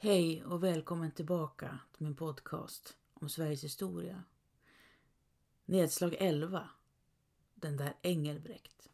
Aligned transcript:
Hej 0.00 0.44
och 0.44 0.62
välkommen 0.62 1.10
tillbaka 1.10 1.78
till 1.96 2.06
min 2.06 2.16
podcast 2.16 2.96
om 3.14 3.28
Sveriges 3.28 3.64
historia. 3.64 4.24
Nedslag 5.64 6.16
11. 6.18 6.68
Den 7.54 7.76
där 7.76 7.94
Engelbrekt. 8.02 8.88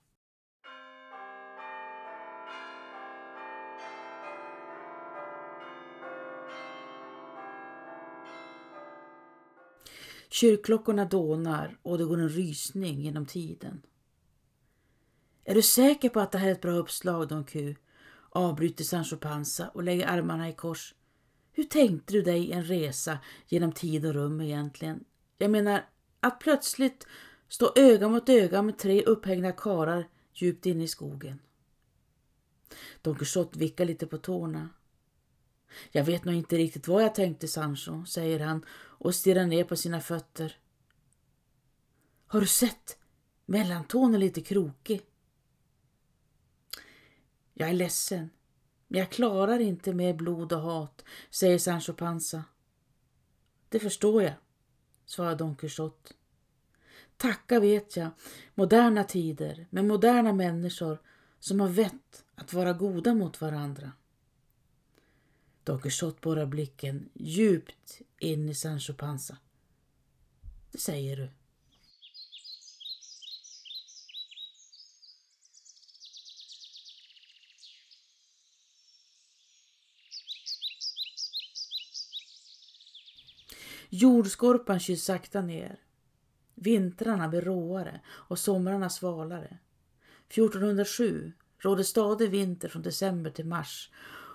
Kyrkklockorna 10.31 11.05
dånar 11.05 11.79
och 11.83 11.99
det 11.99 12.05
går 12.05 12.21
en 12.21 12.29
rysning 12.29 13.01
genom 13.01 13.27
tiden. 13.27 13.83
Är 15.45 15.55
du 15.55 15.63
säker 15.63 16.09
på 16.09 16.21
att 16.21 16.33
det 16.33 16.39
här 16.39 16.49
är 16.49 16.53
ett 16.53 16.63
bra 16.63 16.73
uppslag, 16.73 17.29
Don 17.29 17.45
Q? 17.45 17.75
Avbryter 18.35 18.85
Sancho 18.85 19.17
Panza 19.17 19.69
och 19.69 19.83
lägger 19.83 20.07
armarna 20.07 20.49
i 20.49 20.53
kors. 20.53 20.95
Hur 21.53 21.65
tänkte 21.65 22.13
du 22.13 22.23
dig 22.23 22.53
en 22.53 22.65
resa 22.65 23.19
genom 23.47 23.73
tid 23.73 24.07
och 24.07 24.15
rum 24.15 24.41
egentligen? 24.41 25.05
Jag 25.39 25.51
menar, 25.51 25.89
att 26.21 26.41
plötsligt 26.41 27.07
stå 27.49 27.73
öga 27.77 28.09
mot 28.09 28.29
öga 28.29 28.63
med 28.63 28.79
tre 28.79 29.03
upphängda 29.03 29.53
karar 29.53 30.09
djupt 30.35 30.67
inne 30.67 30.85
i 30.85 30.89
skogen. 30.89 31.39
Don 33.03 33.15
Quixote 33.15 33.59
vickar 33.59 33.85
lite 33.85 34.07
på 34.07 34.19
tårna. 34.19 34.69
Jag 35.91 36.05
vet 36.05 36.25
nog 36.25 36.35
inte 36.35 36.57
riktigt 36.57 36.89
vad 36.89 37.03
jag 37.03 37.15
tänkte, 37.15 37.49
Sancho, 37.49 38.05
säger 38.05 38.41
han 38.41 38.65
och 38.73 39.15
stirrar 39.15 39.47
ner 39.47 39.65
på 39.65 39.77
sina 39.77 40.01
fötter. 40.01 40.57
Har 42.27 42.41
du 42.41 42.47
sett? 42.47 42.99
Mellantån 43.47 44.15
är 44.15 44.19
lite 44.19 44.41
krokig. 44.41 45.03
Jag 47.55 47.69
är 47.69 47.75
ledsen, 47.75 48.31
men 48.89 49.01
jag 49.01 49.11
klarar 49.11 49.59
inte 49.59 49.95
mer 49.95 50.15
blod 50.15 50.53
och 50.53 50.61
hat, 50.61 51.05
säger 51.31 51.59
Sancho 51.59 51.93
Panza. 51.93 52.45
Det 53.69 53.81
förstår 53.81 54.23
jag, 54.23 54.35
svarar 55.07 55.37
Don 55.37 55.57
Quixote. 55.57 56.13
Tacka 57.17 57.61
vet 57.61 57.97
jag, 57.97 58.11
moderna 58.55 59.05
tider 59.05 59.67
med 59.71 59.85
moderna 59.85 60.33
människor 60.33 60.99
som 61.41 61.61
har 61.61 61.69
vett 61.69 62.25
att 62.35 62.53
vara 62.53 62.73
goda 62.73 63.15
mot 63.15 63.41
varandra. 63.41 63.93
Don 65.65 65.81
Quixote 65.81 66.19
borrar 66.23 66.47
blicken 66.47 67.09
djupt 67.15 68.01
in 68.19 68.49
i 68.49 68.55
Sancho 68.55 68.93
Panza. 68.95 69.39
Det 70.73 70.79
säger 70.79 71.17
du. 71.17 71.31
Jordskorpan 83.97 84.81
kyls 84.81 85.05
sakta 85.05 85.43
ner. 85.43 85.81
Vintrarna 86.55 87.29
blir 87.29 87.43
råare 87.43 88.01
och 88.09 88.39
somrarna 88.39 88.91
svalare. 88.91 89.59
1407 90.29 91.33
råder 91.59 91.83
stadig 91.83 92.31
vinter 92.31 92.69
från 92.69 92.83
december 92.83 93.31
till 93.31 93.47
mars 93.47 93.91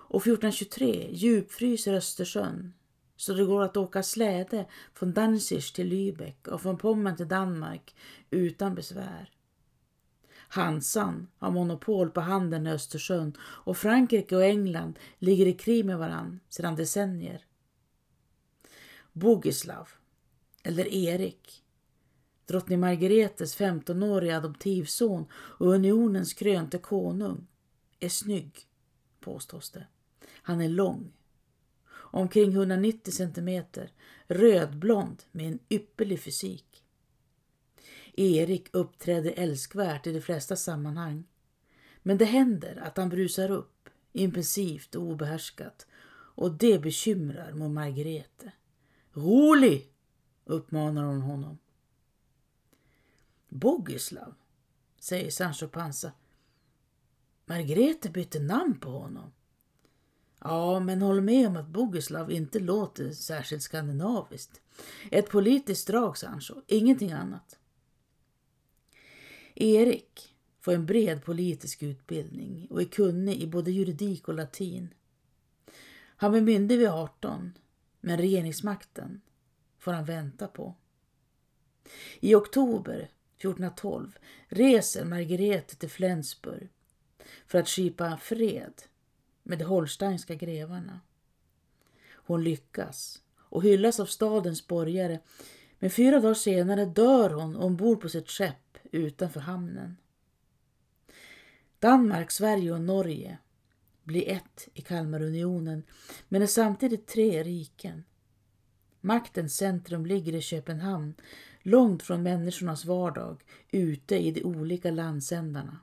och 0.10 0.22
1423 0.22 1.10
djupfryser 1.12 1.94
Östersjön 1.94 2.74
så 3.16 3.34
det 3.34 3.46
går 3.46 3.64
att 3.64 3.78
åka 3.78 4.04
släde 4.04 4.66
från 4.94 5.14
Danzig 5.14 5.74
till 5.74 5.94
Lübeck 5.94 6.48
och 6.48 6.62
från 6.62 6.78
Pommern 6.78 7.16
till 7.16 7.28
Danmark 7.28 7.96
utan 8.30 8.76
besvär. 8.76 9.32
Hansan 10.48 11.28
har 11.38 11.52
monopol 11.52 12.10
på 12.10 12.22
handeln 12.22 12.68
i 12.68 12.72
Östersjön 12.72 13.38
och 13.42 13.78
Frankrike 13.78 14.36
och 14.36 14.44
England 14.44 15.00
ligger 15.18 15.46
i 15.46 15.54
krig 15.54 15.86
med 15.86 15.98
varann 15.98 16.40
sedan 16.50 16.76
decennier. 16.76 17.46
Bogislav, 19.14 19.90
eller 20.64 20.88
Erik, 20.94 21.64
drottning 22.46 22.80
Margaretes 22.80 23.58
15-åriga 23.58 24.38
adoptivson 24.38 25.26
och 25.34 25.68
unionens 25.68 26.34
krönte 26.34 26.78
konung, 26.78 27.48
är 28.00 28.10
snygg, 28.10 28.68
påstås 29.20 29.72
det. 29.72 29.88
Han 30.32 30.62
är 30.62 30.70
lång, 30.70 31.14
omkring 31.92 32.54
190 32.54 33.12
centimeter, 33.12 33.92
rödblond 34.28 35.24
med 35.32 35.48
en 35.48 35.60
ypperlig 35.70 36.20
fysik. 36.20 36.84
Erik 38.14 38.70
uppträder 38.74 39.34
älskvärt 39.38 40.08
i 40.08 40.12
de 40.12 40.22
flesta 40.22 40.56
sammanhang, 40.56 41.24
men 42.04 42.18
det 42.18 42.26
händer 42.26 42.82
att 42.84 42.98
han 42.98 43.10
brusar 43.10 43.52
upp, 43.52 43.90
impulsivt 44.14 44.96
och 44.96 45.04
obehärskat, 45.04 45.88
och 46.36 46.52
det 46.52 46.80
bekymrar 46.80 47.54
mor 47.54 47.70
Margarete. 47.70 48.52
Rolig, 49.20 49.92
uppmanar 50.46 51.04
hon 51.04 51.22
honom. 51.22 51.58
Bogislav, 53.50 54.34
säger 55.00 55.32
Sancho 55.32 55.68
Panza. 55.68 56.12
Margrethe 57.46 58.10
bytte 58.10 58.40
namn 58.40 58.80
på 58.80 58.90
honom. 58.90 59.32
Ja, 60.40 60.80
men 60.80 61.02
håll 61.02 61.22
med 61.22 61.48
om 61.48 61.56
att 61.56 61.68
Bogislav 61.68 62.32
inte 62.32 62.60
låter 62.60 63.12
särskilt 63.12 63.64
skandinaviskt. 63.64 64.62
Ett 65.12 65.30
politiskt 65.30 65.88
drag, 65.88 66.18
Sancho, 66.18 66.62
ingenting 66.68 67.12
annat. 67.12 67.60
Erik 69.56 70.36
får 70.60 70.74
en 70.74 70.86
bred 70.86 71.24
politisk 71.24 71.84
utbildning 71.84 72.68
och 72.70 72.82
är 72.82 72.86
kunnig 72.86 73.42
i 73.42 73.48
både 73.48 73.72
juridik 73.72 74.28
och 74.28 74.34
latin. 74.34 74.94
Han 76.16 76.32
blir 76.32 76.42
myndig 76.42 76.78
vid 76.78 76.90
18 76.90 77.54
men 78.00 78.18
regeringsmakten 78.18 79.22
får 79.78 79.94
han 79.94 80.06
vänta 80.06 80.48
på. 80.48 80.76
I 82.20 82.36
oktober 82.36 83.12
1412 83.38 84.18
reser 84.48 85.06
Margarete 85.06 85.76
till 85.76 85.90
Flensburg 85.90 86.70
för 87.46 87.60
att 87.60 87.70
skipa 87.70 88.18
fred 88.18 88.74
med 89.44 89.60
de 89.60 89.66
holsteinska 89.66 90.36
grevarna. 90.36 91.00
Hon 92.12 92.44
lyckas 92.44 93.22
och 93.38 93.64
hyllas 93.64 94.00
av 94.00 94.06
stadens 94.06 94.68
borgare 94.68 95.20
men 95.80 95.90
fyra 95.90 96.20
dagar 96.20 96.34
senare 96.34 96.86
dör 96.86 97.30
hon 97.30 97.56
ombord 97.56 98.02
på 98.02 98.10
sitt 98.10 98.30
skepp 98.30 98.78
utanför 98.92 99.40
hamnen. 99.40 99.98
Danmark, 101.80 102.32
Sverige 102.32 102.72
och 102.72 102.82
Norge 102.82 103.38
bli 104.10 104.30
ett 104.30 104.68
i 104.74 104.82
Kalmarunionen 104.82 105.84
men 106.30 106.42
är 106.42 106.48
samtidigt 106.48 107.08
tre 107.08 107.44
riken. 107.44 108.04
Maktens 109.02 109.56
centrum 109.56 110.06
ligger 110.06 110.36
i 110.36 110.42
Köpenhamn, 110.42 111.14
långt 111.62 112.04
från 112.04 112.24
människornas 112.24 112.86
vardag, 112.86 113.44
ute 113.72 114.16
i 114.18 114.32
de 114.32 114.44
olika 114.44 114.92
landsändarna. 114.92 115.80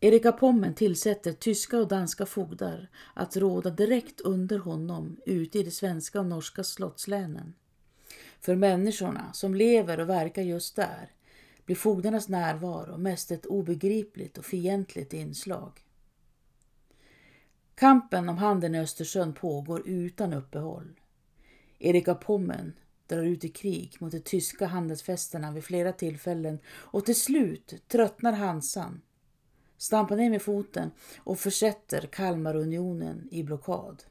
Erika 0.00 0.32
Pommen 0.32 0.74
tillsätter 0.74 1.32
tyska 1.32 1.78
och 1.78 1.88
danska 1.88 2.26
fogdar 2.26 2.88
att 3.14 3.36
råda 3.36 3.70
direkt 3.70 4.20
under 4.20 4.58
honom 4.58 5.16
ute 5.26 5.58
i 5.58 5.62
de 5.62 5.70
svenska 5.70 6.20
och 6.20 6.26
norska 6.26 6.64
slottslänen. 6.64 7.54
För 8.40 8.56
människorna 8.56 9.32
som 9.32 9.54
lever 9.54 10.00
och 10.00 10.08
verkar 10.08 10.42
just 10.42 10.76
där 10.76 11.10
blir 11.64 11.76
fogdarnas 11.76 12.28
närvaro 12.28 12.98
mest 12.98 13.30
ett 13.30 13.46
obegripligt 13.46 14.38
och 14.38 14.44
fientligt 14.44 15.12
inslag. 15.12 15.83
Kampen 17.74 18.28
om 18.28 18.38
handeln 18.38 18.74
i 18.74 18.80
Östersjön 18.80 19.32
pågår 19.32 19.88
utan 19.88 20.32
uppehåll. 20.32 21.00
Erika 21.78 22.14
Pommen 22.14 22.72
drar 23.06 23.22
ut 23.22 23.44
i 23.44 23.48
krig 23.48 23.96
mot 24.00 24.12
de 24.12 24.20
tyska 24.20 24.66
handelsfästena 24.66 25.52
vid 25.52 25.64
flera 25.64 25.92
tillfällen 25.92 26.58
och 26.66 27.04
till 27.04 27.20
slut 27.20 27.74
tröttnar 27.88 28.32
Hansan, 28.32 29.00
stampar 29.76 30.16
ner 30.16 30.30
med 30.30 30.42
foten 30.42 30.90
och 31.18 31.38
försätter 31.38 32.00
Kalmarunionen 32.00 33.28
i 33.30 33.42
blockad. 33.42 34.02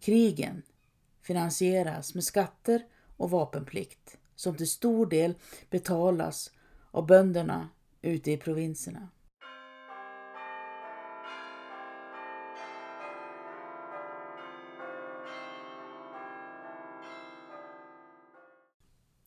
Krigen 0.00 0.62
finansieras 1.22 2.14
med 2.14 2.24
skatter 2.24 2.86
och 3.16 3.30
vapenplikt 3.30 4.18
som 4.34 4.56
till 4.56 4.70
stor 4.70 5.06
del 5.06 5.34
betalas 5.70 6.50
av 6.90 7.06
bönderna 7.06 7.68
ute 8.02 8.30
i 8.30 8.36
provinserna. 8.36 9.08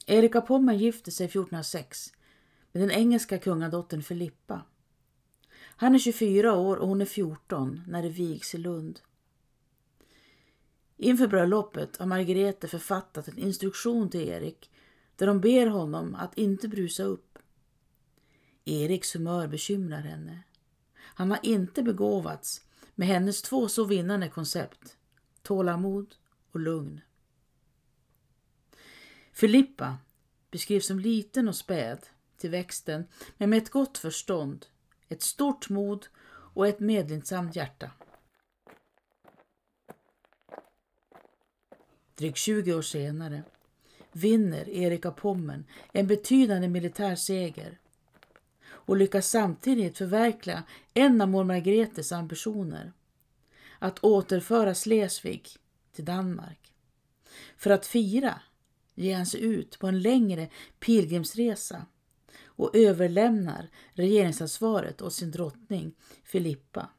Erika 0.10 0.42
Pommer 0.42 0.74
gifte 0.74 1.12
sig 1.12 1.26
1406 1.26 2.14
med 2.72 2.84
den 2.84 2.92
engelska 2.92 3.38
kungadottern 3.38 4.04
Filippa. 4.04 4.62
Han 5.60 5.96
är 5.96 6.00
24 6.00 6.54
år 6.54 6.78
och 6.78 6.88
hon 6.88 7.02
är 7.02 7.06
14 7.06 7.82
när 7.88 8.04
det 8.04 8.10
vigs 8.10 8.56
i 8.56 8.58
Lund. 8.58 9.00
Inför 10.98 11.28
bröllopet 11.28 11.98
har 11.98 12.06
Margrethe 12.06 12.68
författat 12.68 13.28
en 13.28 13.38
instruktion 13.38 14.10
till 14.10 14.30
Erik 14.30 14.72
där 15.16 15.28
de 15.28 15.42
ber 15.42 15.68
honom 15.68 16.16
att 16.16 16.38
inte 16.38 16.68
brusa 16.68 17.04
upp. 17.04 17.40
Eriks 18.66 19.16
humör 19.16 19.48
bekymrar 19.48 20.02
henne. 20.02 20.44
Han 20.96 21.32
har 21.32 21.40
inte 21.44 21.84
begåvats 21.84 22.62
med 22.96 23.08
hennes 23.08 23.42
två 23.42 23.68
så 23.68 23.84
vinnande 23.84 24.30
koncept, 24.30 24.98
tålamod 25.42 26.16
och 26.52 26.60
lugn. 26.60 27.02
Filippa 29.38 29.98
beskrivs 30.52 30.88
som 30.88 31.00
liten 31.00 31.48
och 31.48 31.56
späd 31.56 32.06
till 32.38 32.50
växten, 32.50 33.08
men 33.38 33.50
med 33.50 33.58
ett 33.58 33.70
gott 33.70 33.98
förstånd, 33.98 34.66
ett 35.10 35.22
stort 35.22 35.70
mod 35.70 36.08
och 36.30 36.68
ett 36.68 36.80
medlidsamt 36.80 37.56
hjärta. 37.56 37.92
Drygt 42.16 42.38
20 42.38 42.74
år 42.74 42.82
senare 42.82 43.44
vinner 44.12 44.70
Erik 44.70 45.06
av 45.06 45.12
Pommern 45.12 45.66
en 45.92 46.08
betydande 46.08 46.68
militär 46.68 47.16
seger 47.16 47.80
och 48.68 48.98
lyckas 48.98 49.30
samtidigt 49.30 49.98
förverkliga 49.98 50.64
en 50.94 51.22
av 51.22 51.30
mor 51.30 51.44
Margretes 51.44 52.12
ambitioner, 52.12 52.94
att 53.80 54.04
återföra 54.04 54.76
Slesvig 54.76 55.48
till 55.92 56.06
Danmark. 56.06 56.74
För 57.58 57.70
att 57.70 57.88
fira 57.88 58.42
ger 58.98 59.16
han 59.16 59.26
sig 59.26 59.42
ut 59.42 59.80
på 59.80 59.88
en 59.88 60.02
längre 60.02 60.50
pilgrimsresa 60.80 61.86
och 62.46 62.76
överlämnar 62.76 63.70
regeringsansvaret 63.94 65.02
åt 65.02 65.14
sin 65.14 65.32
drottning 65.32 65.94
Filippa. 66.24 66.90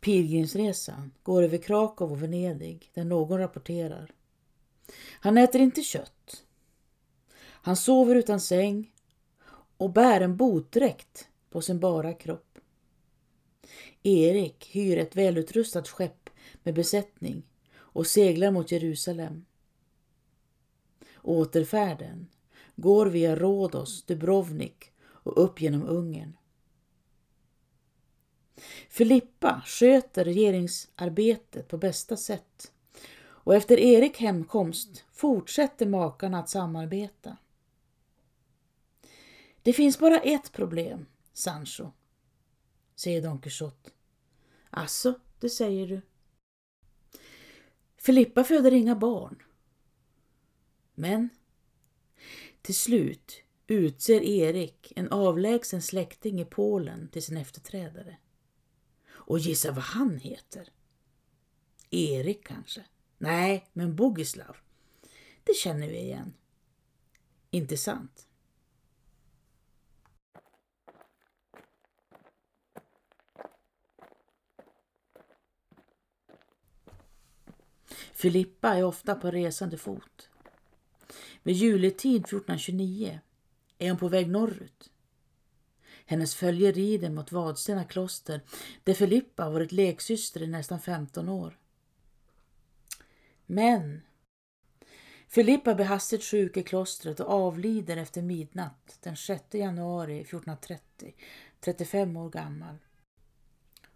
Pilgrimsresan 0.00 1.12
går 1.22 1.42
över 1.42 1.58
Krakow 1.58 2.12
och 2.12 2.22
Venedig 2.22 2.90
där 2.94 3.04
någon 3.04 3.38
rapporterar. 3.38 4.10
Han 5.20 5.38
äter 5.38 5.60
inte 5.60 5.82
kött. 5.82 6.44
Han 7.42 7.76
sover 7.76 8.14
utan 8.14 8.40
säng 8.40 8.92
och 9.76 9.92
bär 9.92 10.20
en 10.20 10.36
botdräkt 10.36 11.28
på 11.52 11.62
sin 11.62 11.80
bara 11.80 12.14
kropp. 12.14 12.58
Erik 14.02 14.70
hyr 14.72 14.98
ett 14.98 15.16
välutrustat 15.16 15.88
skepp 15.88 16.30
med 16.62 16.74
besättning 16.74 17.42
och 17.74 18.06
seglar 18.06 18.50
mot 18.50 18.72
Jerusalem. 18.72 19.44
Återfärden 21.22 22.26
går 22.76 23.06
via 23.06 23.36
Rhodos, 23.36 24.02
Dubrovnik 24.02 24.92
och 25.00 25.44
upp 25.44 25.60
genom 25.60 25.82
Ungern. 25.82 26.36
Filippa 28.88 29.62
sköter 29.66 30.24
regeringsarbetet 30.24 31.68
på 31.68 31.78
bästa 31.78 32.16
sätt 32.16 32.72
och 33.44 33.54
efter 33.54 33.78
Erik 33.78 34.20
hemkomst 34.20 35.04
fortsätter 35.12 35.86
makarna 35.86 36.38
att 36.38 36.48
samarbeta. 36.48 37.36
Det 39.62 39.72
finns 39.72 39.98
bara 39.98 40.20
ett 40.20 40.52
problem, 40.52 41.06
Sancho, 41.32 41.90
säger 42.94 43.22
Don 43.22 43.40
Quixote. 43.40 43.90
Alltså, 44.70 45.20
det 45.40 45.50
säger 45.50 45.86
du. 45.86 46.00
Filippa 47.96 48.44
föder 48.44 48.72
inga 48.72 48.96
barn. 48.96 49.42
Men 50.94 51.28
till 52.62 52.74
slut 52.74 53.42
utser 53.66 54.20
Erik 54.22 54.92
en 54.96 55.08
avlägsen 55.08 55.82
släkting 55.82 56.40
i 56.40 56.44
Polen 56.44 57.08
till 57.08 57.22
sin 57.22 57.36
efterträdare. 57.36 58.16
Och 59.08 59.38
gissa 59.38 59.72
vad 59.72 59.84
han 59.84 60.18
heter? 60.18 60.68
Erik 61.90 62.46
kanske? 62.46 62.84
Nej, 63.18 63.70
men 63.72 63.96
Bogislav. 63.96 64.56
Det 65.44 65.54
känner 65.56 65.88
vi 65.88 65.98
igen. 65.98 66.34
Inte 67.50 67.76
sant? 67.76 68.28
Filippa 78.12 78.68
är 78.68 78.84
ofta 78.84 79.14
på 79.14 79.30
resande 79.30 79.78
fot. 79.78 80.28
Vid 81.42 81.56
juletid 81.56 82.24
1429 82.24 83.20
är 83.78 83.88
hon 83.88 83.98
på 83.98 84.08
väg 84.08 84.28
norrut. 84.28 84.90
Hennes 86.06 86.34
följe 86.34 86.72
rider 86.72 87.10
mot 87.10 87.32
Vadstena 87.32 87.84
kloster 87.84 88.40
där 88.84 88.94
Filippa 88.94 89.50
varit 89.50 89.72
leksyster 89.72 90.42
i 90.42 90.46
nästan 90.46 90.80
15 90.80 91.28
år. 91.28 91.58
Men 93.46 94.02
Filippa 95.28 95.74
blir 95.74 95.86
hastigt 95.86 96.24
sjuk 96.24 96.56
i 96.56 96.62
klostret 96.62 97.20
och 97.20 97.30
avlider 97.30 97.96
efter 97.96 98.22
midnatt 98.22 98.98
den 99.02 99.16
6 99.16 99.54
januari 99.54 100.20
1430, 100.20 101.14
35 101.60 102.16
år 102.16 102.30
gammal. 102.30 102.76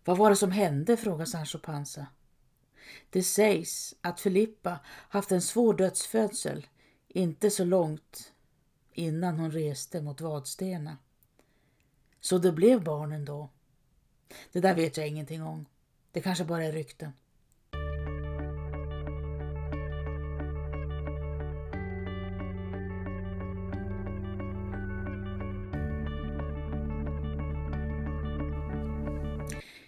Vad 0.05 0.19
var 0.19 0.31
det 0.31 0.37
som 0.37 0.51
hände? 0.51 0.97
frågar 0.97 1.25
Sancho 1.25 1.59
Panza. 1.59 2.07
Det 3.11 3.23
sägs 3.23 3.95
att 4.01 4.21
Filippa 4.21 4.79
haft 4.87 5.33
en 5.33 5.43
svår 5.43 5.75
dödsfödsel 5.75 6.67
inte 7.09 7.51
så 7.51 7.65
långt 7.65 8.33
innan 8.93 9.39
hon 9.39 9.51
reste 9.51 10.03
mot 10.03 10.21
Vadstena. 10.21 10.99
Så 12.21 12.39
det 12.39 12.53
blev 12.53 12.85
barnen 12.85 13.25
då. 13.25 13.51
Det 14.53 14.61
där 14.61 14.75
vet 14.75 14.97
jag 14.97 15.09
ingenting 15.09 15.43
om. 15.43 15.67
Det 16.13 16.21
kanske 16.21 16.45
bara 16.45 16.65
är 16.65 16.73
rykten. 16.73 17.13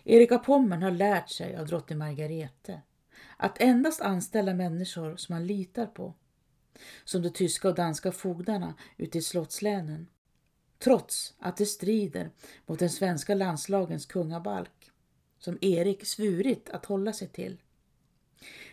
Erika 0.04 0.38
Pommern 0.38 0.82
har 0.82 0.90
lärt 0.90 1.30
sig 1.30 1.56
av 1.56 1.66
drottning 1.66 1.98
Margarete 1.98 2.82
att 3.40 3.60
endast 3.60 4.00
anställa 4.00 4.54
människor 4.54 5.16
som 5.16 5.34
man 5.34 5.46
litar 5.46 5.86
på, 5.86 6.14
som 7.04 7.22
de 7.22 7.30
tyska 7.30 7.68
och 7.68 7.74
danska 7.74 8.12
fogdarna 8.12 8.74
ute 8.96 9.18
i 9.18 9.22
slottslänen 9.22 10.06
trots 10.78 11.34
att 11.38 11.56
det 11.56 11.66
strider 11.66 12.30
mot 12.66 12.78
den 12.78 12.90
svenska 12.90 13.34
landslagens 13.34 14.06
kungabalk 14.06 14.90
som 15.38 15.58
Erik 15.60 16.06
svurit 16.06 16.70
att 16.70 16.84
hålla 16.84 17.12
sig 17.12 17.28
till. 17.28 17.62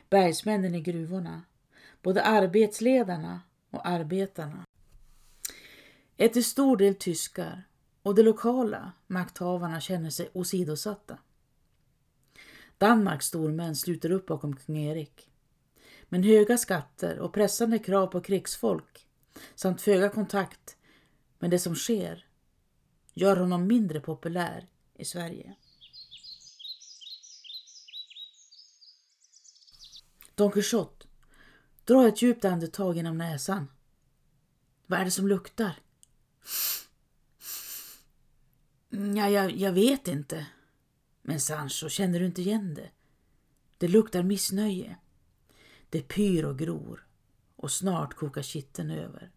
Bergsmännen 0.09 0.75
i 0.75 0.81
gruvorna, 0.81 1.41
både 2.01 2.23
arbetsledarna 2.23 3.41
och 3.69 3.87
arbetarna, 3.87 4.65
är 6.17 6.27
till 6.27 6.45
stor 6.45 6.77
del 6.77 6.95
tyskar 6.95 7.63
och 8.03 8.15
de 8.15 8.23
lokala 8.23 8.91
makthavarna 9.07 9.81
känner 9.81 10.09
sig 10.09 10.29
åsidosatta. 10.33 11.17
Danmarks 12.77 13.25
stormän 13.25 13.75
sluter 13.75 14.11
upp 14.11 14.25
bakom 14.25 14.55
kung 14.55 14.77
Erik. 14.77 15.29
Men 16.09 16.23
höga 16.23 16.57
skatter 16.57 17.19
och 17.19 17.33
pressande 17.33 17.79
krav 17.79 18.07
på 18.07 18.21
krigsfolk 18.21 19.07
samt 19.55 19.81
föga 19.81 20.09
kontakt 20.09 20.77
med 21.39 21.51
det 21.51 21.59
som 21.59 21.75
sker 21.75 22.25
gör 23.13 23.37
honom 23.37 23.67
mindre 23.67 23.99
populär 23.99 24.67
i 24.93 25.05
Sverige. 25.05 25.55
Don 30.35 30.51
Quixote 30.51 31.07
drar 31.85 32.07
ett 32.07 32.21
djupt 32.21 32.45
andetag 32.45 32.95
genom 32.95 33.17
näsan. 33.17 33.67
Vad 34.85 34.99
är 34.99 35.05
det 35.05 35.11
som 35.11 35.27
luktar? 35.27 35.79
Mm, 38.91 39.17
ja, 39.17 39.29
jag, 39.29 39.51
jag 39.51 39.71
vet 39.71 40.07
inte. 40.07 40.45
Men 41.27 41.39
Sancho, 41.39 41.89
känner 41.89 42.19
du 42.19 42.25
inte 42.25 42.41
igen 42.41 42.73
det? 42.73 42.89
Det 43.77 43.87
luktar 43.87 44.23
missnöje. 44.23 44.95
Det 45.89 46.01
pyr 46.01 46.43
och 46.43 46.59
gror 46.59 47.07
och 47.55 47.71
snart 47.71 48.13
kokar 48.13 48.41
kitten 48.41 48.91
över. 48.91 49.31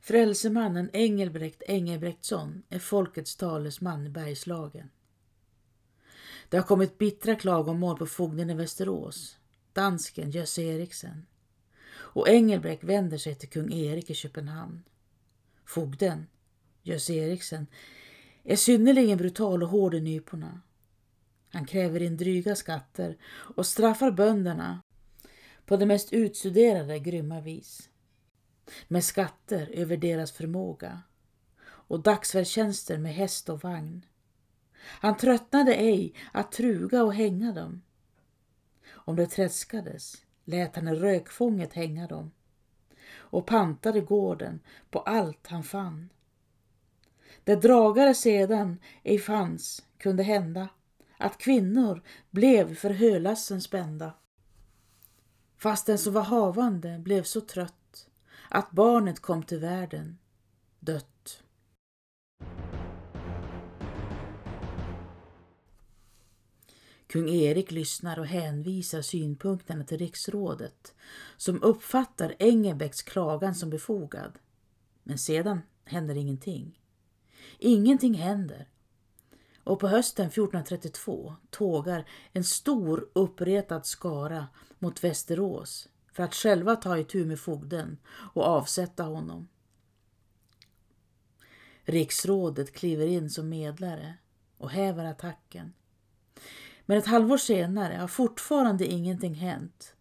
Frälsemannen 0.00 0.90
Engelbrekt 0.92 1.62
Engelbrektsson 1.62 2.62
är 2.68 2.78
folkets 2.78 3.36
talesman 3.36 4.06
i 4.06 4.10
Bergslagen. 4.10 4.90
Det 6.48 6.56
har 6.56 6.64
kommit 6.64 6.98
bittra 6.98 7.34
klagomål 7.34 7.98
på 7.98 8.06
fogden 8.06 8.50
i 8.50 8.54
Västerås, 8.54 9.38
dansken 9.72 10.30
Jösse 10.30 10.62
Eriksen. 10.62 11.26
Och 11.92 12.28
Engelbrekt 12.28 12.84
vänder 12.84 13.18
sig 13.18 13.34
till 13.34 13.48
kung 13.50 13.72
Erik 13.72 14.10
i 14.10 14.14
Köpenhamn. 14.14 14.84
Fogden, 15.64 16.26
Jösse 16.86 17.12
Eriksen, 17.12 17.66
är 18.42 18.56
synnerligen 18.56 19.18
brutal 19.18 19.62
och 19.62 19.68
hård 19.68 19.94
i 19.94 20.00
nyporna. 20.00 20.60
Han 21.48 21.66
kräver 21.66 22.02
in 22.02 22.16
dryga 22.16 22.56
skatter 22.56 23.16
och 23.26 23.66
straffar 23.66 24.10
bönderna 24.10 24.82
på 25.66 25.76
det 25.76 25.86
mest 25.86 26.12
utstuderade 26.12 26.98
grymma 26.98 27.40
vis 27.40 27.90
med 28.88 29.04
skatter 29.04 29.70
över 29.72 29.96
deras 29.96 30.32
förmåga 30.32 31.02
och 31.64 32.02
dagsfärdtjänster 32.02 32.98
med 32.98 33.14
häst 33.14 33.48
och 33.48 33.62
vagn. 33.62 34.04
Han 34.84 35.16
tröttnade 35.16 35.74
ej 35.74 36.14
att 36.32 36.52
truga 36.52 37.04
och 37.04 37.14
hänga 37.14 37.52
dem. 37.52 37.82
Om 38.90 39.16
det 39.16 39.26
träskades 39.26 40.24
lät 40.44 40.76
han 40.76 40.88
i 40.88 40.94
rökfånget 40.94 41.72
hänga 41.72 42.06
dem 42.06 42.30
och 43.12 43.46
pantade 43.46 44.00
gården 44.00 44.60
på 44.90 45.00
allt 45.00 45.46
han 45.46 45.62
fann. 45.62 46.10
Där 47.44 47.56
dragare 47.56 48.14
sedan 48.14 48.78
ej 49.02 49.18
fanns 49.18 49.84
kunde 49.98 50.22
hända 50.22 50.68
att 51.18 51.38
kvinnor 51.38 52.02
blev 52.30 52.74
för 52.74 52.90
hölassen 52.90 53.60
spända. 53.60 54.12
Fast 55.56 55.86
den 55.86 55.98
som 55.98 56.12
var 56.12 56.22
havande 56.22 56.98
blev 56.98 57.22
så 57.22 57.40
trött 57.40 58.08
att 58.48 58.70
barnet 58.70 59.20
kom 59.20 59.42
till 59.42 59.58
världen 59.58 60.18
dött. 60.80 61.42
Kung 67.06 67.28
Erik 67.28 67.70
lyssnar 67.70 68.18
och 68.18 68.26
hänvisar 68.26 69.02
synpunkterna 69.02 69.84
till 69.84 69.98
riksrådet 69.98 70.94
som 71.36 71.62
uppfattar 71.62 72.34
Engelbrekts 72.38 73.02
klagan 73.02 73.54
som 73.54 73.70
befogad. 73.70 74.38
Men 75.02 75.18
sedan 75.18 75.60
händer 75.84 76.14
ingenting. 76.14 76.78
Ingenting 77.58 78.14
händer. 78.14 78.68
Och 79.64 79.80
på 79.80 79.88
hösten 79.88 80.26
1432 80.26 81.34
tågar 81.50 82.08
en 82.32 82.44
stor 82.44 83.08
uppretad 83.12 83.86
skara 83.86 84.46
mot 84.78 85.04
Västerås 85.04 85.88
för 86.12 86.22
att 86.22 86.34
själva 86.34 86.76
ta 86.76 86.98
itu 86.98 87.24
med 87.24 87.40
fogden 87.40 87.98
och 88.34 88.44
avsätta 88.44 89.02
honom. 89.02 89.48
Riksrådet 91.84 92.72
kliver 92.72 93.06
in 93.06 93.30
som 93.30 93.48
medlare 93.48 94.14
och 94.58 94.70
häver 94.70 95.04
attacken. 95.04 95.72
Men 96.86 96.98
ett 96.98 97.06
halvår 97.06 97.38
senare 97.38 97.94
har 97.94 98.08
fortfarande 98.08 98.86
ingenting 98.86 99.34
hänt. 99.34 99.94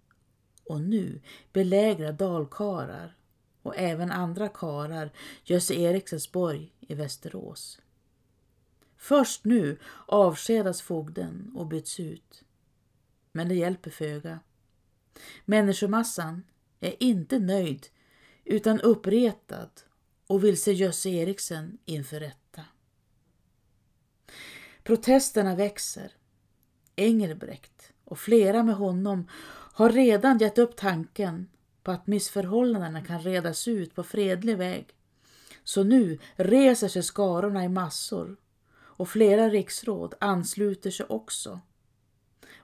Och 0.65 0.81
nu 0.81 1.21
belägrar 1.53 2.13
dalkarar 2.13 3.15
och 3.63 3.77
även 3.77 4.11
andra 4.11 4.49
karar 4.49 5.11
Jösse 5.43 5.73
Eriksensborg 5.73 6.73
i 6.79 6.93
Västerås. 6.93 7.81
Först 8.97 9.45
nu 9.45 9.79
avskedas 10.05 10.81
fogden 10.81 11.51
och 11.55 11.67
byts 11.67 11.99
ut. 11.99 12.43
Men 13.31 13.47
det 13.47 13.55
hjälper 13.55 13.91
föga. 13.91 14.39
Människomassan 15.45 16.43
är 16.79 17.03
inte 17.03 17.39
nöjd 17.39 17.87
utan 18.45 18.81
uppretad 18.81 19.69
och 20.27 20.43
vill 20.43 20.61
se 20.61 20.73
Jösse 20.73 21.09
Eriksen 21.09 21.77
inför 21.85 22.19
rätta. 22.19 22.61
Protesterna 24.83 25.55
växer. 25.55 26.11
Engelbrekt 26.95 27.93
och 28.03 28.19
flera 28.19 28.63
med 28.63 28.75
honom 28.75 29.27
har 29.73 29.89
redan 29.89 30.37
gett 30.37 30.57
upp 30.57 30.75
tanken 30.75 31.49
på 31.83 31.91
att 31.91 32.07
missförhållandena 32.07 33.01
kan 33.01 33.21
redas 33.21 33.67
ut 33.67 33.95
på 33.95 34.03
fredlig 34.03 34.57
väg. 34.57 34.87
Så 35.63 35.83
nu 35.83 36.19
reser 36.35 36.87
sig 36.87 37.03
skarorna 37.03 37.63
i 37.65 37.69
massor 37.69 38.37
och 38.75 39.09
flera 39.09 39.49
riksråd 39.49 40.13
ansluter 40.19 40.91
sig 40.91 41.05
också. 41.09 41.59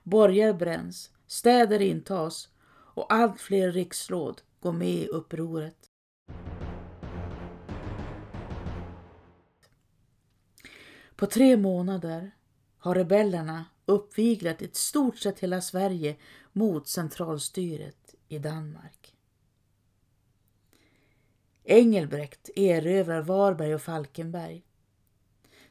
Borgar 0.02 0.52
bränns, 0.52 1.10
städer 1.26 1.80
intas 1.80 2.48
och 2.94 3.12
allt 3.12 3.40
fler 3.40 3.72
riksråd 3.72 4.40
går 4.60 4.72
med 4.72 4.94
i 4.94 5.06
upproret. 5.06 5.76
På 11.16 11.26
tre 11.26 11.56
månader 11.56 12.30
har 12.78 12.94
rebellerna 12.94 13.64
uppviglat 13.86 14.62
ett 14.62 14.76
stort 14.76 15.18
sett 15.18 15.40
hela 15.40 15.60
Sverige 15.60 16.16
mot 16.52 16.88
centralstyret 16.88 17.99
i 18.30 18.38
Danmark. 18.38 19.16
Engelbrekt 21.64 22.50
erövrar 22.56 23.22
Varberg 23.22 23.74
och 23.74 23.82
Falkenberg. 23.82 24.64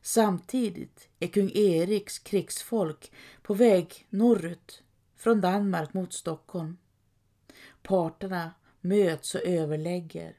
Samtidigt 0.02 1.10
är 1.20 1.28
kung 1.28 1.52
Eriks 1.52 2.20
krigsfolk 2.20 3.12
på 3.42 3.54
väg 3.54 4.08
norrut 4.10 4.84
från 5.16 5.42
Danmark 5.42 5.94
mot 5.94 6.14
Stockholm. 6.14 6.78
Parterna 7.82 8.54
möts 8.82 9.36
och 9.36 9.42
överlägger 9.46 10.38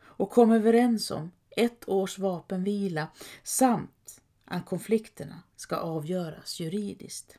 och 0.00 0.30
kommer 0.30 0.56
överens 0.56 1.10
om 1.10 1.30
ett 1.50 1.88
års 1.88 2.18
vapenvila 2.18 3.08
samt 3.42 4.20
att 4.44 4.66
konflikterna 4.66 5.42
ska 5.56 5.76
avgöras 5.76 6.60
juridiskt. 6.60 7.38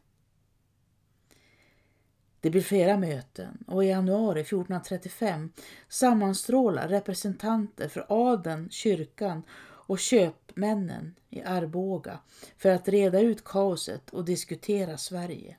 Det 2.42 2.50
blir 2.50 2.62
flera 2.62 2.98
möten 2.98 3.64
och 3.68 3.84
i 3.84 3.88
januari 3.88 4.42
1435 4.42 5.52
sammanstrålar 5.90 6.88
representanter 6.88 7.88
för 7.88 8.06
adeln, 8.10 8.70
kyrkan 8.70 9.44
och 9.62 10.00
köpmännen 10.00 11.16
i 11.30 11.42
Arboga 11.42 12.20
för 12.58 12.70
att 12.70 12.88
reda 12.88 13.20
ut 13.20 13.44
kaoset 13.44 14.10
och 14.10 14.26
diskutera 14.26 14.98
Sverige. 14.98 15.58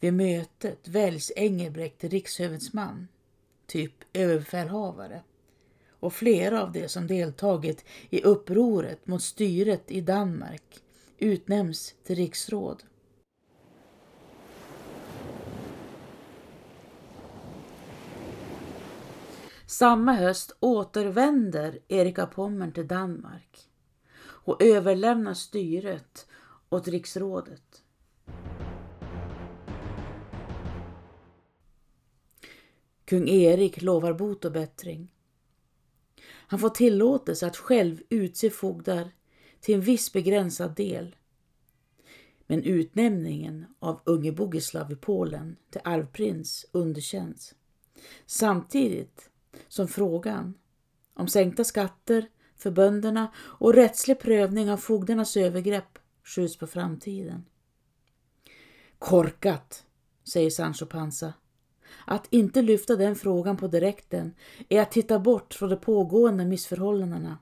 Vid 0.00 0.14
mötet 0.14 0.88
väljs 0.88 1.32
Engelbrekt 1.36 2.00
till 2.00 2.10
rikshövitsman, 2.10 3.08
typ 3.66 3.94
överbefälhavare 4.12 5.22
och 5.90 6.12
flera 6.12 6.62
av 6.62 6.72
de 6.72 6.88
som 6.88 7.06
deltagit 7.06 7.84
i 8.10 8.22
upproret 8.22 9.06
mot 9.06 9.22
styret 9.22 9.90
i 9.90 10.00
Danmark 10.00 10.82
utnämns 11.18 11.94
till 12.04 12.16
riksråd. 12.16 12.82
Samma 19.72 20.12
höst 20.12 20.56
återvänder 20.60 21.78
Erik 21.88 22.18
av 22.18 22.26
Pommern 22.26 22.72
till 22.72 22.88
Danmark 22.88 23.68
och 24.22 24.62
överlämnar 24.62 25.34
styret 25.34 26.26
åt 26.68 26.88
riksrådet. 26.88 27.82
Kung 33.04 33.28
Erik 33.28 33.82
lovar 33.82 34.12
bot 34.12 34.44
och 34.44 34.52
bättring. 34.52 35.08
Han 36.26 36.58
får 36.58 36.70
tillåtelse 36.70 37.46
att 37.46 37.56
själv 37.56 38.02
utse 38.08 38.50
fogdar 38.50 39.10
till 39.60 39.74
en 39.74 39.80
viss 39.80 40.12
begränsad 40.12 40.74
del. 40.74 41.16
Men 42.46 42.62
utnämningen 42.62 43.64
av 43.78 44.00
unge 44.04 44.32
Bogislav 44.32 44.92
i 44.92 44.96
Polen 44.96 45.56
till 45.70 45.80
arvprins 45.84 46.66
underkänns. 46.72 47.54
Samtidigt 48.26 49.28
som 49.68 49.88
frågan 49.88 50.54
om 51.14 51.28
sänkta 51.28 51.64
skatter 51.64 52.28
för 52.56 52.70
bönderna 52.70 53.32
och 53.36 53.74
rättslig 53.74 54.20
prövning 54.20 54.70
av 54.70 54.76
fogdarnas 54.76 55.36
övergrepp 55.36 55.98
skjuts 56.24 56.58
på 56.58 56.66
framtiden. 56.66 57.44
Korkat, 58.98 59.86
säger 60.32 60.50
Sancho 60.50 60.86
Panza. 60.86 61.34
Att 62.06 62.26
inte 62.30 62.62
lyfta 62.62 62.96
den 62.96 63.16
frågan 63.16 63.56
på 63.56 63.68
direkten 63.68 64.34
är 64.68 64.82
att 64.82 64.90
titta 64.90 65.18
bort 65.18 65.54
från 65.54 65.70
de 65.70 65.76
pågående 65.76 66.44
missförhållandena. 66.44 67.38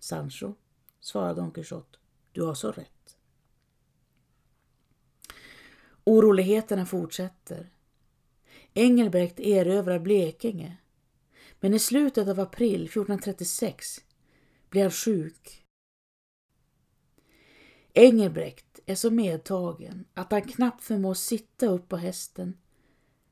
Sancho, 0.00 0.54
svarar 1.00 1.34
Don 1.34 1.50
Quixote, 1.50 1.98
du 2.32 2.42
har 2.42 2.54
så 2.54 2.72
rätt. 2.72 3.16
Oroligheterna 6.04 6.86
fortsätter. 6.86 7.70
Engelbrekt 8.74 9.40
erövrar 9.40 9.98
Blekinge 9.98 10.76
men 11.60 11.74
i 11.74 11.78
slutet 11.78 12.28
av 12.28 12.40
april 12.40 12.84
1436 12.84 14.00
blir 14.70 14.82
han 14.82 14.90
sjuk. 14.90 15.64
Engelbrekt 17.94 18.80
är 18.86 18.94
så 18.94 19.10
medtagen 19.10 20.04
att 20.14 20.32
han 20.32 20.42
knappt 20.42 20.84
förmår 20.84 21.14
sitta 21.14 21.66
upp 21.66 21.88
på 21.88 21.96
hästen 21.96 22.56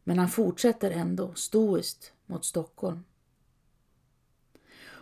men 0.04 0.18
han 0.18 0.28
fortsätter 0.28 0.90
ändå 0.90 1.34
stoiskt 1.34 2.12
mot 2.26 2.44
Stockholm. 2.44 3.04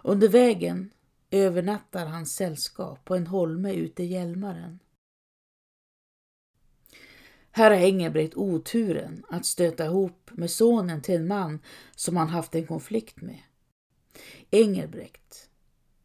Under 0.02 0.28
vägen 0.28 0.90
övernattar 1.30 2.06
hans 2.06 2.34
sällskap 2.34 3.04
på 3.04 3.16
en 3.16 3.26
holme 3.26 3.72
ute 3.72 4.02
i 4.02 4.06
Hjälmaren. 4.06 4.78
Här 7.56 7.70
har 7.70 7.78
Engelbrekt 7.78 8.36
oturen 8.36 9.24
att 9.28 9.46
stöta 9.46 9.84
ihop 9.86 10.30
med 10.32 10.50
sonen 10.50 11.02
till 11.02 11.14
en 11.14 11.26
man 11.26 11.58
som 11.96 12.16
han 12.16 12.28
haft 12.28 12.54
en 12.54 12.66
konflikt 12.66 13.20
med. 13.20 13.42
Engelbrekt 14.50 15.48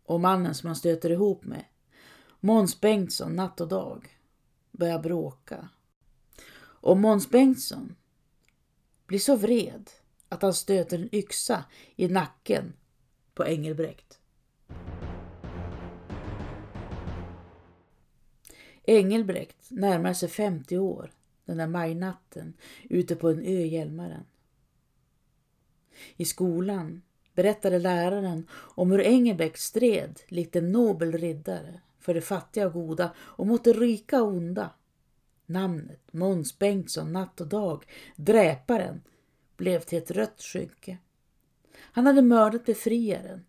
och 0.03 0.19
mannen 0.19 0.55
som 0.55 0.67
han 0.67 0.75
stöter 0.75 1.09
ihop 1.09 1.45
med, 1.45 1.65
Måns 2.39 2.81
Bengtsson 2.81 3.35
natt 3.35 3.61
och 3.61 3.67
dag, 3.67 4.17
börjar 4.71 4.99
bråka. 4.99 5.69
Och 6.59 6.97
Måns 6.97 7.29
Bengtsson 7.29 7.95
blir 9.05 9.19
så 9.19 9.35
vred 9.35 9.89
att 10.29 10.41
han 10.41 10.53
stöter 10.53 10.99
en 10.99 11.15
yxa 11.15 11.65
i 11.95 12.07
nacken 12.07 12.73
på 13.33 13.45
Engelbrekt. 13.45 14.19
Engelbrekt 18.83 19.71
närmar 19.71 20.13
sig 20.13 20.29
50 20.29 20.77
år 20.77 21.13
den 21.49 21.57
där 21.57 21.67
majnatten 21.67 22.53
ute 22.89 23.15
på 23.15 23.29
en 23.29 23.39
ö 23.39 23.59
i 23.59 23.67
Hjälmaren. 23.67 24.25
I 26.15 26.25
skolan 26.25 27.01
berättade 27.33 27.79
läraren 27.79 28.47
om 28.53 28.91
hur 28.91 29.01
Engelbrekt 29.01 29.59
stred 29.59 30.19
likt 30.27 30.55
en 30.55 30.71
nobel 30.71 31.11
riddare 31.11 31.81
för 31.99 32.13
det 32.13 32.21
fattiga 32.21 32.67
och 32.67 32.73
goda 32.73 33.13
och 33.17 33.47
mot 33.47 33.63
det 33.63 33.73
rika 33.73 34.21
och 34.21 34.27
onda. 34.27 34.69
Namnet 35.45 36.13
Måns 36.13 36.59
Bengtsson 36.59 37.13
natt 37.13 37.41
och 37.41 37.47
dag, 37.47 37.85
dräparen, 38.15 39.01
blev 39.57 39.79
till 39.79 39.97
ett 39.97 40.11
rött 40.11 40.41
skynke. 40.41 40.97
Han 41.77 42.05
hade 42.05 42.21
mördat 42.21 42.65
befriaren 42.65 43.45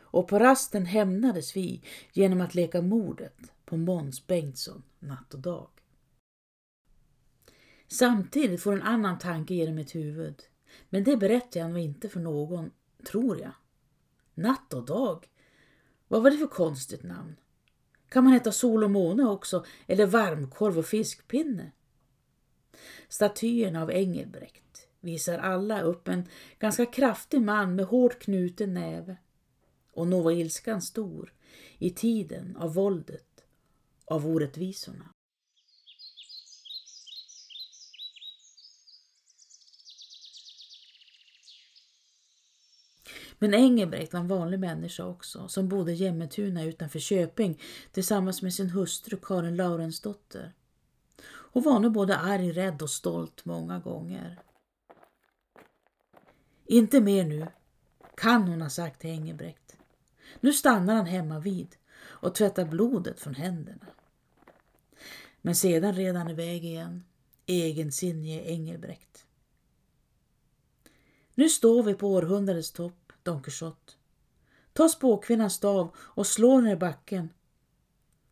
och 0.00 0.28
på 0.28 0.38
rasten 0.38 0.86
hämnades 0.86 1.56
vi 1.56 1.82
genom 2.12 2.40
att 2.40 2.54
leka 2.54 2.82
mordet 2.82 3.36
på 3.64 3.76
Måns 3.76 4.26
Bengtsson 4.26 4.82
natt 4.98 5.34
och 5.34 5.40
dag. 5.40 5.68
Samtidigt 7.92 8.62
får 8.62 8.72
en 8.72 8.82
annan 8.82 9.18
tanke 9.18 9.54
genom 9.54 9.74
mitt 9.74 9.94
huvud, 9.94 10.42
men 10.88 11.04
det 11.04 11.16
berättar 11.16 11.60
jag 11.60 11.70
nog 11.70 11.78
inte 11.78 12.08
för 12.08 12.20
någon, 12.20 12.70
tror 13.10 13.40
jag. 13.40 13.52
Natt 14.34 14.74
och 14.74 14.84
dag? 14.84 15.28
Vad 16.08 16.22
var 16.22 16.30
det 16.30 16.38
för 16.38 16.46
konstigt 16.46 17.02
namn? 17.02 17.36
Kan 18.08 18.24
man 18.24 18.32
heta 18.32 18.52
sol 18.52 18.84
och 18.84 18.90
måne 18.90 19.24
också, 19.24 19.64
eller 19.86 20.06
varmkorv 20.06 20.78
och 20.78 20.86
fiskpinne? 20.86 21.72
Statyerna 23.08 23.82
av 23.82 23.90
Engelbrekt 23.90 24.88
visar 25.00 25.38
alla 25.38 25.82
upp 25.82 26.08
en 26.08 26.28
ganska 26.58 26.86
kraftig 26.86 27.40
man 27.40 27.74
med 27.76 27.84
hårt 27.84 28.18
knuten 28.18 28.74
näve. 28.74 29.16
Och 29.92 30.06
nog 30.06 30.24
var 30.24 30.32
ilskan 30.32 30.82
stor 30.82 31.32
i 31.78 31.90
tiden 31.90 32.56
av 32.56 32.74
våldet, 32.74 33.44
av 34.04 34.26
orättvisorna. 34.26 35.14
Men 43.42 43.54
Engelbrekt 43.54 44.12
var 44.12 44.20
en 44.20 44.28
vanlig 44.28 44.60
människa 44.60 45.04
också, 45.04 45.48
som 45.48 45.68
bodde 45.68 45.92
i 45.92 45.94
Jämmetuna 45.94 46.64
utanför 46.64 46.98
Köping 46.98 47.60
tillsammans 47.92 48.42
med 48.42 48.54
sin 48.54 48.70
hustru 48.70 49.16
Karin 49.22 49.56
Laurensdotter. 49.56 50.52
Hon 51.24 51.62
var 51.62 51.80
nog 51.80 51.92
både 51.92 52.16
arg, 52.16 52.52
rädd 52.52 52.82
och 52.82 52.90
stolt 52.90 53.44
många 53.44 53.78
gånger. 53.78 54.38
Inte 56.66 57.00
mer 57.00 57.24
nu, 57.24 57.46
kan 58.16 58.48
hon 58.48 58.62
ha 58.62 58.70
sagt 58.70 59.00
till 59.00 59.10
Engelbrekt. 59.10 59.76
Nu 60.40 60.52
stannar 60.52 60.94
han 60.94 61.06
hemma 61.06 61.38
vid 61.38 61.76
och 62.00 62.34
tvättar 62.34 62.64
blodet 62.64 63.20
från 63.20 63.34
händerna. 63.34 63.86
Men 65.42 65.54
sedan 65.54 65.94
red 65.94 66.16
han 66.16 66.30
iväg 66.30 66.64
igen, 66.64 67.04
egensinnige 67.46 68.42
Engelbrekt. 68.42 69.26
Nu 71.34 71.48
står 71.48 71.82
vi 71.82 71.94
på 71.94 72.08
århundradets 72.08 72.72
topp 72.72 72.99
Don 73.22 73.42
Quixote. 73.42 73.92
Ta 74.72 74.88
spåkvinnans 74.88 75.54
stav 75.54 75.96
och 75.98 76.26
slå 76.26 76.60
ner 76.60 76.72
i 76.72 76.76
backen. 76.76 77.32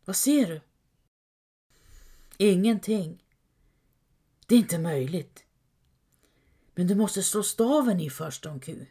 Vad 0.05 0.15
ser 0.15 0.47
du? 0.47 0.61
Ingenting. 2.37 3.23
Det 4.47 4.55
är 4.55 4.59
inte 4.59 4.79
möjligt. 4.79 5.45
Men 6.75 6.87
du 6.87 6.95
måste 6.95 7.23
slå 7.23 7.43
staven 7.43 7.99
i 7.99 8.09
först, 8.09 8.43
Don 8.43 8.59
Q. 8.59 8.85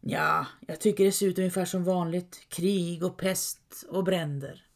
Ja, 0.00 0.46
jag 0.66 0.80
tycker 0.80 1.04
det 1.04 1.12
ser 1.12 1.26
ut 1.26 1.38
ungefär 1.38 1.64
som 1.64 1.84
vanligt. 1.84 2.48
Krig 2.48 3.02
och 3.02 3.16
pest 3.16 3.84
och 3.88 4.04
bränder. 4.04 4.69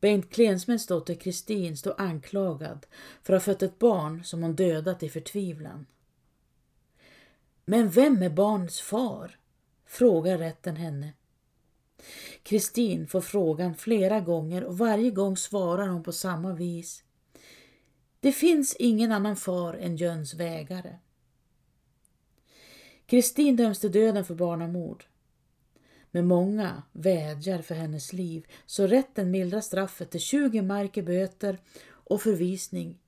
Bengt 0.00 0.30
Klensmeds 0.30 0.86
dotter 0.86 1.14
Kristin 1.14 1.76
står 1.76 1.94
anklagad 1.98 2.86
för 3.22 3.32
att 3.32 3.46
ha 3.46 3.52
fött 3.52 3.62
ett 3.62 3.78
barn 3.78 4.24
som 4.24 4.42
hon 4.42 4.56
dödat 4.56 5.02
i 5.02 5.08
förtvivlan. 5.08 5.86
Men 7.64 7.90
vem 7.90 8.22
är 8.22 8.30
barnets 8.30 8.80
far? 8.80 9.36
frågar 9.86 10.38
rätten 10.38 10.76
henne. 10.76 11.12
Kristin 12.42 13.06
får 13.06 13.20
frågan 13.20 13.74
flera 13.74 14.20
gånger 14.20 14.64
och 14.64 14.78
varje 14.78 15.10
gång 15.10 15.36
svarar 15.36 15.88
hon 15.88 16.02
på 16.02 16.12
samma 16.12 16.52
vis. 16.52 17.04
Det 18.20 18.32
finns 18.32 18.76
ingen 18.78 19.12
annan 19.12 19.36
far 19.36 19.74
än 19.74 19.96
Jöns 19.96 20.34
vägare. 20.34 20.98
Kristin 23.06 23.56
döms 23.56 23.80
till 23.80 23.92
döden 23.92 24.24
för 24.24 24.34
barnamord 24.34 25.04
men 26.10 26.26
många 26.26 26.82
vädjar 26.92 27.62
för 27.62 27.74
hennes 27.74 28.12
liv 28.12 28.46
så 28.66 28.86
rätten 28.86 29.30
mildrar 29.30 29.60
straffet 29.60 30.10
till 30.10 30.20
20 30.20 30.62
mark 30.62 30.96
i 30.96 31.02
böter 31.02 31.58
och 31.82 32.22
förvisning 32.22 32.98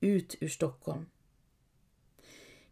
ut 0.00 0.36
ur 0.40 0.48
Stockholm. 0.48 1.06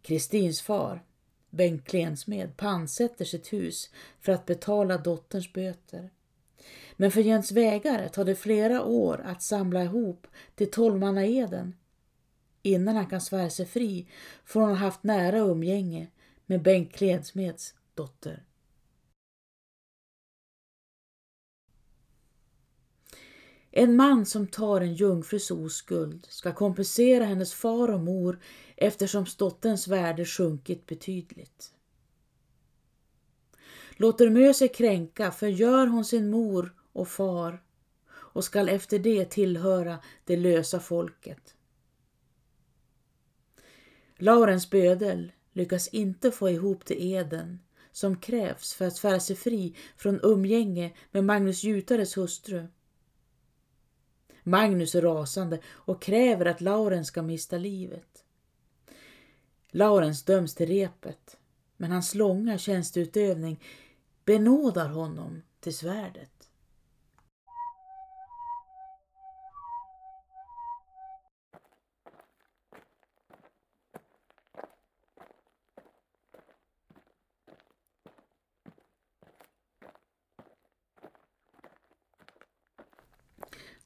Kristins 0.03 0.61
far, 0.61 1.05
Bengt 1.51 1.85
Klensmed, 1.85 2.57
pansätter 2.57 3.25
sitt 3.25 3.53
hus 3.53 3.91
för 4.21 4.33
att 4.33 4.47
betala 4.47 4.99
dotterns 4.99 5.53
böter. 5.53 6.11
Men 6.97 7.11
för 7.11 7.21
Jens 7.21 7.53
vägare 7.53 8.09
tar 8.09 8.25
det 8.25 8.35
flera 8.35 8.85
år 8.85 9.21
att 9.25 9.43
samla 9.43 9.83
ihop 9.83 10.27
till 10.55 10.71
tolvmannaeden 10.71 11.75
innan 12.63 12.97
han 12.97 13.07
kan 13.07 13.21
svära 13.21 13.51
sig 13.51 13.67
fri 13.67 14.09
från 14.45 14.63
att 14.63 14.79
ha 14.79 14.87
haft 14.87 15.03
nära 15.03 15.39
umgänge 15.39 16.09
med 16.47 16.63
Bengt 16.63 16.93
Klensmeds 16.93 17.75
dotter. 17.95 18.48
En 23.81 23.97
man 23.97 24.27
som 24.27 24.47
tar 24.47 24.81
en 24.81 24.95
jungfrus 24.95 25.51
oskuld 25.51 26.27
ska 26.31 26.53
kompensera 26.53 27.25
hennes 27.25 27.55
far 27.55 27.91
och 27.91 28.01
mor 28.01 28.41
eftersom 28.77 29.27
dotterns 29.39 29.89
värde 29.89 30.25
sjunkit 30.25 30.87
betydligt. 30.87 31.73
Låter 33.97 34.31
Mö 34.31 34.55
sig 34.55 34.69
kränka 34.69 35.31
förgör 35.31 35.87
hon 35.87 36.05
sin 36.05 36.31
mor 36.31 36.75
och 36.93 37.09
far 37.09 37.63
och 38.11 38.45
skall 38.45 38.69
efter 38.69 38.99
det 38.99 39.25
tillhöra 39.25 39.99
det 40.25 40.37
lösa 40.37 40.81
folket. 40.81 41.55
Laurens 44.17 44.71
bödel 44.71 45.33
lyckas 45.53 45.89
inte 45.89 46.31
få 46.31 46.51
ihop 46.51 46.85
till 46.85 47.13
eden 47.13 47.59
som 47.93 48.17
krävs 48.17 48.75
för 48.75 48.87
att 48.87 48.97
svära 48.97 49.21
sig 49.21 49.37
fri 49.37 49.77
från 49.97 50.21
umgänge 50.23 50.95
med 51.11 51.25
Magnus 51.25 51.65
Jutares 51.65 52.17
hustru. 52.17 52.67
Magnus 54.49 54.95
är 54.95 55.03
rasande 55.03 55.61
och 55.67 56.03
kräver 56.03 56.47
att 56.47 56.61
Laurens 56.61 57.09
ska 57.09 57.23
mista 57.23 57.59
livet. 57.59 58.25
Laurens 59.71 60.23
döms 60.23 60.55
till 60.55 60.69
repet, 60.69 61.37
men 61.77 61.93
hans 61.93 62.15
långa 62.15 62.59
tjänsteutövning 62.59 63.61
benådar 64.25 64.89
honom 64.89 65.43
till 65.61 65.77
svärdet. 65.77 66.38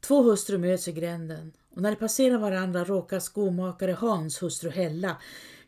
Två 0.07 0.23
hustrur 0.23 0.59
möts 0.59 0.89
i 0.89 0.93
gränden 0.93 1.53
och 1.71 1.83
när 1.83 1.91
de 1.91 1.97
passerar 1.97 2.39
varandra 2.39 2.85
råkar 2.85 3.21
skomakare 3.21 3.93
Hans 3.93 4.43
hustru 4.43 4.71
Hella 4.71 5.17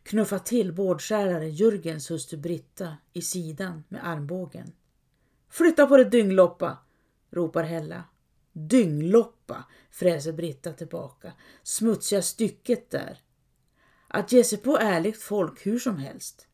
knuffa 0.03 0.39
till 0.39 0.73
bårdskäraren 0.73 1.51
Jürgens 1.51 2.11
hustru 2.11 2.39
Britta 2.39 2.97
i 3.13 3.23
sidan 3.23 3.85
med 3.89 4.07
armbågen. 4.09 4.73
Flytta 5.49 5.87
på 5.87 5.97
dig 5.97 6.07
dyngloppa! 6.07 6.79
ropar 7.31 7.63
Hella. 7.63 8.05
Dyngloppa, 8.53 9.65
fräser 9.91 10.33
Britta 10.33 10.73
tillbaka. 10.73 11.33
Smutsiga 11.63 12.23
stycket 12.23 12.91
där. 12.91 13.19
Att 14.09 14.33
ge 14.33 14.45
sig 14.45 14.59
på 14.59 14.79
ärligt 14.79 15.23
folk 15.23 15.67
hur 15.67 15.79
som 15.79 15.97
helst. 15.97 16.49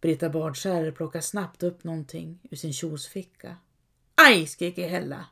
Britta 0.00 0.30
Bardskärare 0.30 0.92
plockar 0.92 1.20
snabbt 1.20 1.62
upp 1.62 1.84
någonting 1.84 2.40
ur 2.50 2.56
sin 2.56 2.72
kjolsficka. 2.72 3.56
Aj, 4.14 4.46
skriker 4.46 4.88
Hella. 4.88 5.26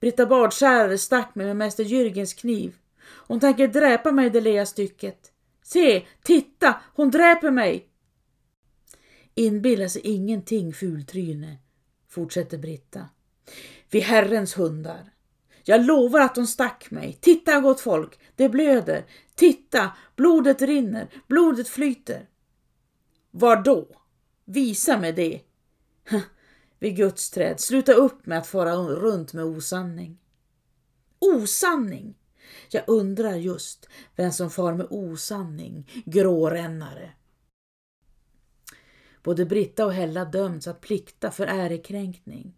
Britta 0.00 0.26
Bardskärare 0.26 0.98
stack 0.98 1.34
mig 1.34 1.46
med 1.46 1.56
mäster 1.56 1.84
Jürgens 1.84 2.40
kniv. 2.40 2.76
Hon 3.00 3.40
tänker 3.40 3.68
dräpa 3.68 4.12
mig 4.12 4.30
det 4.30 4.40
lilla 4.40 4.66
stycket. 4.66 5.32
Se, 5.62 6.06
titta, 6.22 6.80
hon 6.94 7.10
dräper 7.10 7.50
mig! 7.50 7.88
Inbilla 9.34 9.88
sig 9.88 10.02
ingenting, 10.02 10.72
fultryne, 10.72 11.56
fortsätter 12.08 12.58
Britta. 12.58 13.08
Vid 13.90 14.02
herrens 14.02 14.58
hundar. 14.58 15.12
Jag 15.64 15.84
lovar 15.84 16.20
att 16.20 16.36
hon 16.36 16.46
stack 16.46 16.90
mig. 16.90 17.18
Titta 17.20 17.60
gott 17.60 17.80
folk, 17.80 18.18
det 18.36 18.48
blöder. 18.48 19.04
Titta, 19.34 19.92
blodet 20.16 20.62
rinner, 20.62 21.08
blodet 21.26 21.68
flyter. 21.68 22.28
Var 23.30 23.56
då? 23.56 23.88
Visa 24.44 24.98
mig 24.98 25.12
det 25.12 25.40
vid 26.78 26.96
Guds 26.96 27.30
träd. 27.30 27.60
Sluta 27.60 27.92
upp 27.92 28.26
med 28.26 28.38
att 28.38 28.46
fara 28.46 28.74
runt 28.76 29.32
med 29.32 29.44
osanning. 29.44 30.18
Osanning! 31.18 32.14
Jag 32.70 32.84
undrar 32.86 33.34
just 33.34 33.88
vem 34.16 34.32
som 34.32 34.50
far 34.50 34.74
med 34.74 34.86
osanning, 34.90 35.90
grårännare. 36.06 37.12
Både 39.22 39.46
Britta 39.46 39.86
och 39.86 39.94
Hella 39.94 40.24
döms 40.24 40.68
att 40.68 40.80
plikta 40.80 41.30
för 41.30 41.46
ärekränkning. 41.46 42.54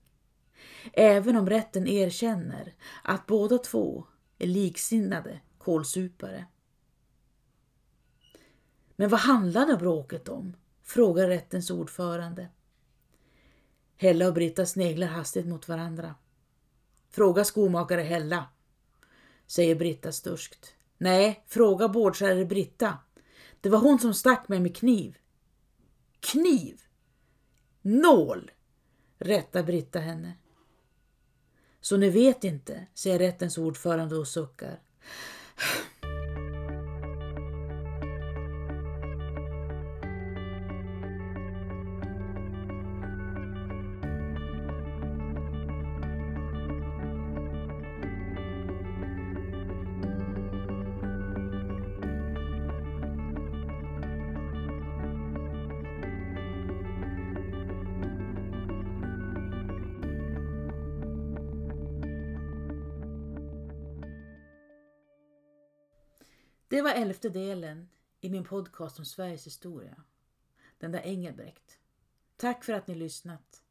Även 0.93 1.37
om 1.37 1.49
rätten 1.49 1.87
erkänner 1.87 2.75
att 3.03 3.27
båda 3.27 3.59
två 3.59 4.07
är 4.39 4.47
liksinnade 4.47 5.41
kolsupare. 5.59 6.47
Men 8.97 9.09
vad 9.09 9.21
handlade 9.21 9.77
bråket 9.77 10.29
om? 10.29 10.57
frågar 10.83 11.29
rättens 11.29 11.71
ordförande. 11.71 12.49
Hella 14.01 14.27
och 14.27 14.35
Britta 14.35 14.67
sneglar 14.67 15.07
hastigt 15.07 15.47
mot 15.47 15.69
varandra. 15.69 16.15
Fråga 17.11 17.45
skomakare 17.45 18.03
Hella, 18.03 18.49
säger 19.47 19.75
Britta 19.75 20.13
sturskt. 20.13 20.75
Nej, 20.99 21.45
fråga 21.47 21.89
bårdskärare 21.89 22.45
Britta. 22.45 22.99
Det 23.61 23.69
var 23.69 23.79
hon 23.79 23.99
som 23.99 24.15
stack 24.15 24.49
mig 24.49 24.61
med 24.61 24.77
kniv. 24.77 25.19
Kniv! 26.21 26.81
Nål! 27.83 28.51
rättar 29.19 29.63
Britta 29.63 29.99
henne. 29.99 30.33
Så 31.81 31.97
ni 31.97 32.11
vet 32.11 32.45
inte, 32.45 32.87
säger 32.95 33.19
rättens 33.19 33.59
ordförande 33.59 34.17
och 34.17 34.29
suckar. 34.29 34.81
Det 66.71 66.83
var 66.83 66.91
elfte 66.91 67.29
delen 67.29 67.89
i 68.21 68.31
min 68.31 68.45
podcast 68.45 68.99
om 68.99 69.05
Sveriges 69.05 69.47
historia. 69.47 70.03
Den 70.79 70.93
där 70.93 71.01
Engelbrekt. 71.01 71.79
Tack 72.37 72.65
för 72.65 72.73
att 72.73 72.87
ni 72.87 72.95
lyssnat. 72.95 73.63